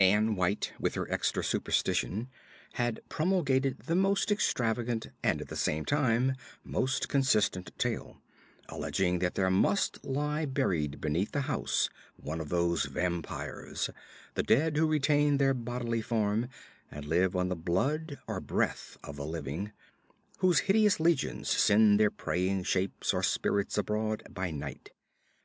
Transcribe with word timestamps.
Ann 0.00 0.34
White, 0.34 0.72
with 0.80 0.96
her 0.96 1.08
Exeter 1.08 1.40
superstition, 1.44 2.28
had 2.72 2.98
promulgated 3.08 3.78
the 3.86 3.94
most 3.94 4.32
extravagant 4.32 5.10
and 5.22 5.40
at 5.40 5.46
the 5.46 5.54
same 5.54 5.84
time 5.84 6.34
most 6.64 7.08
consistent 7.08 7.70
tale; 7.78 8.20
alleging 8.68 9.20
that 9.20 9.36
there 9.36 9.50
must 9.52 10.04
lie 10.04 10.46
buried 10.46 11.00
beneath 11.00 11.30
the 11.30 11.42
house 11.42 11.88
one 12.16 12.40
of 12.40 12.48
those 12.48 12.86
vampires 12.86 13.88
the 14.34 14.42
dead 14.42 14.76
who 14.76 14.84
retain 14.90 15.36
their 15.36 15.54
bodily 15.54 16.02
form 16.02 16.48
and 16.90 17.04
live 17.04 17.36
on 17.36 17.48
the 17.48 17.54
blood 17.54 18.18
or 18.26 18.40
breath 18.40 18.96
of 19.04 19.14
the 19.14 19.24
living 19.24 19.70
whose 20.38 20.58
hideous 20.66 20.98
legions 20.98 21.48
send 21.48 22.00
their 22.00 22.10
preying 22.10 22.64
shapes 22.64 23.14
or 23.14 23.22
spirits 23.22 23.78
abroad 23.78 24.24
by 24.28 24.50
night. 24.50 24.90